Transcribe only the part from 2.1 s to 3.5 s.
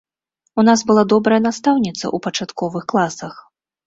пачатковых класах.